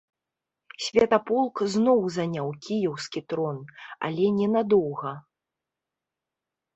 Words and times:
Святаполк 0.85 1.55
зноў 1.73 1.99
заняў 2.15 2.47
кіеўскі 2.67 3.21
трон, 3.33 3.59
але 4.07 4.25
ненадоўга. 4.39 5.11